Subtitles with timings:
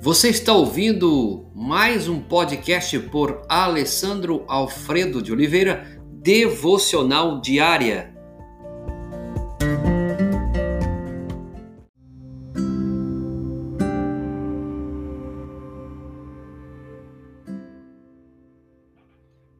[0.00, 8.14] Você está ouvindo mais um podcast por Alessandro Alfredo de Oliveira, Devocional Diária.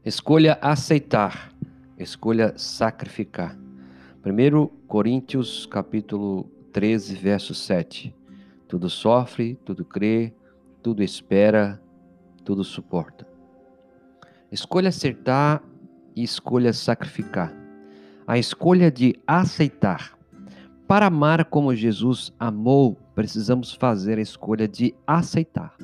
[0.05, 1.53] Escolha aceitar,
[1.99, 3.59] escolha sacrificar.
[4.25, 8.18] 1 Coríntios capítulo 13, verso 7.
[8.69, 10.33] Tudo sofre, tudo crê,
[10.83, 11.83] tudo espera,
[12.45, 13.27] tudo suporta.
[14.53, 15.63] Escolha acertar
[16.15, 17.53] e escolha sacrificar.
[18.27, 20.17] A escolha de aceitar.
[20.87, 25.77] Para amar como Jesus amou, precisamos fazer a escolha de aceitar.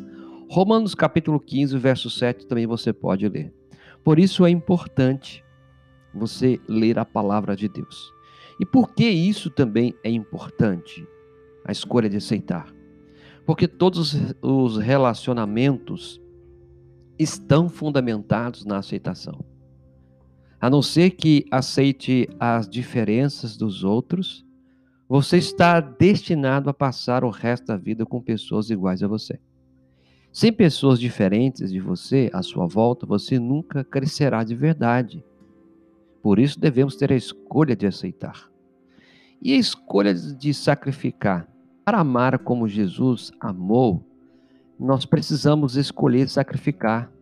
[0.48, 3.52] Romanos capítulo 15, verso 7 também você pode ler.
[4.02, 5.44] Por isso é importante
[6.14, 8.12] você ler a palavra de Deus.
[8.58, 11.06] E por que isso também é importante?
[11.64, 12.73] A escolha de aceitar.
[13.46, 16.20] Porque todos os relacionamentos
[17.18, 19.44] estão fundamentados na aceitação.
[20.60, 24.44] A não ser que aceite as diferenças dos outros,
[25.06, 29.38] você está destinado a passar o resto da vida com pessoas iguais a você.
[30.32, 35.24] Sem pessoas diferentes de você à sua volta, você nunca crescerá de verdade.
[36.22, 38.50] Por isso devemos ter a escolha de aceitar.
[39.40, 41.46] E a escolha de sacrificar.
[41.84, 44.02] Para amar como Jesus amou,
[44.80, 47.12] nós precisamos escolher sacrificar.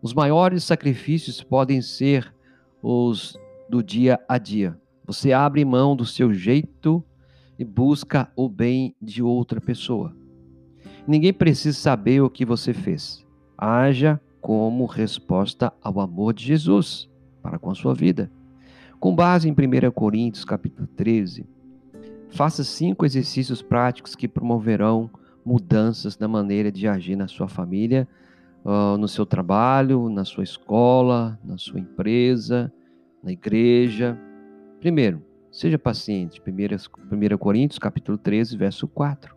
[0.00, 2.32] Os maiores sacrifícios podem ser
[2.80, 3.36] os
[3.68, 4.78] do dia a dia.
[5.04, 7.04] Você abre mão do seu jeito
[7.58, 10.14] e busca o bem de outra pessoa.
[11.04, 13.26] Ninguém precisa saber o que você fez.
[13.58, 17.10] Haja como resposta ao amor de Jesus
[17.42, 18.30] para com a sua vida.
[19.00, 21.44] Com base em 1 Coríntios capítulo 13,
[22.30, 25.10] Faça cinco exercícios práticos que promoverão
[25.44, 28.06] mudanças na maneira de agir na sua família,
[28.98, 32.72] no seu trabalho, na sua escola, na sua empresa,
[33.22, 34.18] na igreja.
[34.78, 36.40] Primeiro, seja paciente.
[36.40, 39.34] 1 Coríntios, capítulo 13, verso 4.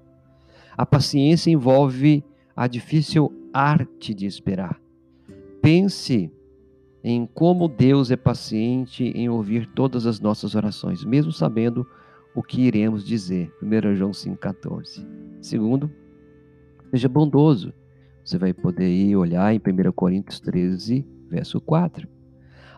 [0.78, 2.24] A paciência envolve
[2.56, 4.80] a difícil arte de esperar.
[5.62, 6.32] Pense
[7.04, 11.86] em como Deus é paciente em ouvir todas as nossas orações, mesmo sabendo
[12.36, 13.52] o que iremos dizer.
[13.62, 15.06] 1 João 5,14.
[15.42, 15.92] Segundo,
[16.92, 17.74] seja bondoso.
[18.24, 22.08] Você vai poder ir olhar em 1 Coríntios 13, verso 4.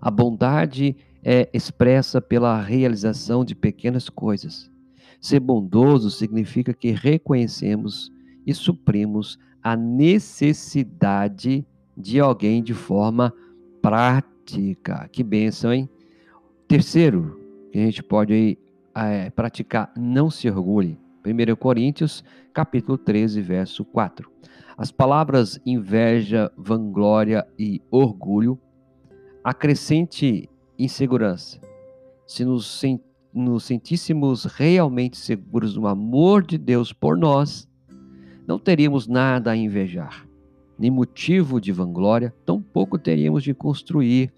[0.02, 4.70] A bondade é expressa pela realização de pequenas coisas.
[5.20, 8.12] Ser bondoso significa que reconhecemos
[8.46, 11.66] e suprimos a necessidade
[11.98, 13.34] de alguém de forma
[13.82, 15.08] prática.
[15.12, 15.90] Que bênção, hein?
[16.68, 17.40] Terceiro,
[17.72, 18.58] que a gente pode
[18.95, 20.97] é, praticar não se orgulhe.
[21.25, 22.23] 1 Coríntios,
[22.53, 24.31] capítulo 13, verso 4.
[24.78, 28.59] As palavras inveja, vanglória e orgulho
[29.44, 31.59] acrescente insegurança.
[32.25, 32.81] Se nos,
[33.33, 37.69] nos sentíssemos realmente seguros do amor de Deus por nós,
[38.47, 40.27] não teríamos nada a invejar,
[40.77, 44.33] nem motivo de vanglória, tampouco teríamos de construir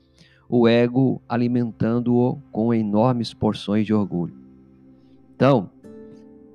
[0.50, 4.47] o ego alimentando-o com enormes porções de orgulho.
[5.38, 5.70] Então,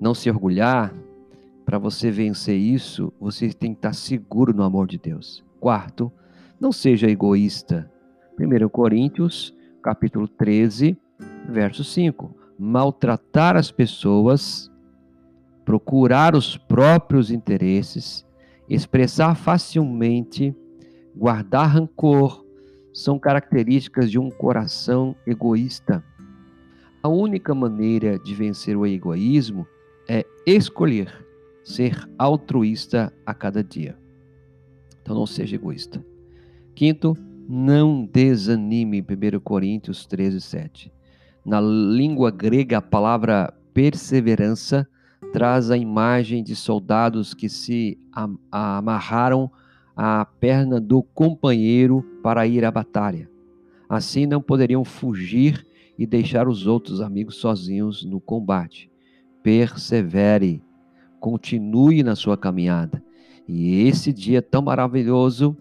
[0.01, 0.93] não se orgulhar,
[1.65, 5.45] para você vencer isso, você tem que estar seguro no amor de Deus.
[5.61, 6.11] Quarto,
[6.59, 7.89] não seja egoísta.
[8.37, 10.99] 1 Coríntios, capítulo 13,
[11.49, 12.35] verso 5.
[12.59, 14.69] Maltratar as pessoas,
[15.65, 18.27] procurar os próprios interesses,
[18.69, 20.53] expressar facilmente,
[21.15, 22.45] guardar rancor,
[22.93, 26.03] são características de um coração egoísta.
[27.03, 29.67] A única maneira de vencer o egoísmo
[30.09, 31.13] é escolher
[31.65, 33.97] ser altruísta a cada dia.
[35.01, 36.05] Então não seja egoísta.
[36.77, 37.17] Quinto,
[37.49, 39.01] não desanime.
[39.01, 40.93] 1 Coríntios 13, 7.
[41.45, 44.87] Na língua grega, a palavra perseverança
[45.33, 47.99] traz a imagem de soldados que se
[48.51, 49.51] amarraram
[49.97, 53.29] à perna do companheiro para ir à batalha.
[53.89, 55.67] Assim não poderiam fugir
[55.99, 58.91] e deixar os outros amigos sozinhos no combate.
[59.43, 60.63] Persevere,
[61.21, 63.03] continue na sua caminhada.
[63.47, 65.57] E esse dia tão maravilhoso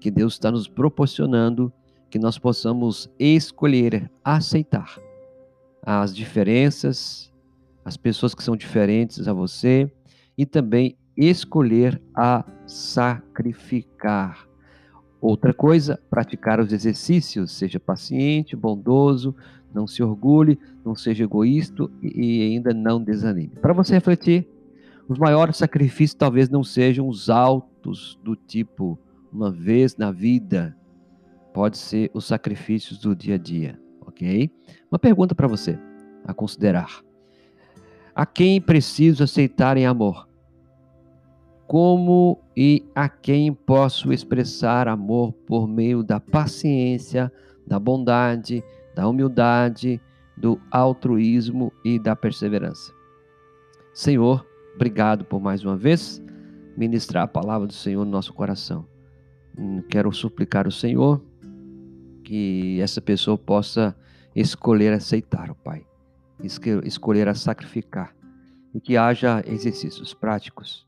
[0.00, 1.72] que Deus está nos proporcionando,
[2.08, 4.98] que nós possamos escolher, aceitar
[5.82, 7.32] as diferenças,
[7.84, 9.90] as pessoas que são diferentes a você
[10.36, 14.46] e também escolher a sacrificar.
[15.20, 19.34] Outra coisa, praticar os exercícios, seja paciente, bondoso,
[19.76, 23.52] não se orgulhe, não seja egoísta e ainda não desanime.
[23.60, 24.48] Para você refletir,
[25.08, 28.98] Os maiores sacrifícios talvez não sejam os altos do tipo
[29.32, 30.76] uma vez na vida.
[31.54, 34.50] Pode ser os sacrifícios do dia a dia, ok?
[34.90, 35.78] Uma pergunta para você
[36.24, 37.00] a considerar.
[38.14, 40.28] A quem preciso aceitar em amor?
[41.68, 47.32] Como e a quem posso expressar amor por meio da paciência,
[47.66, 48.62] da bondade,
[48.96, 50.00] da humildade,
[50.36, 52.92] do altruísmo e da perseverança?
[53.92, 54.44] Senhor,
[54.74, 56.20] obrigado por mais uma vez
[56.76, 58.86] ministrar a palavra do Senhor no nosso coração.
[59.56, 61.22] Hum, quero suplicar ao Senhor
[62.24, 63.96] que essa pessoa possa
[64.34, 65.86] escolher aceitar, o Pai,
[66.84, 68.14] escolher a sacrificar
[68.74, 70.86] e que haja exercícios práticos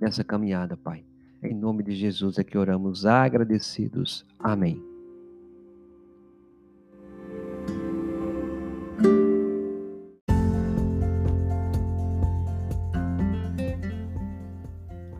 [0.00, 1.04] nessa caminhada, Pai.
[1.42, 4.26] Em nome de Jesus é que oramos agradecidos.
[4.38, 4.91] Amém.